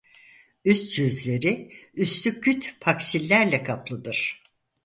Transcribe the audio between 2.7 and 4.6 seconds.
paksillerle kaplıdır.